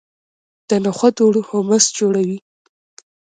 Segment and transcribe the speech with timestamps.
[0.69, 2.39] د نخودو اوړه هومس جوړوي.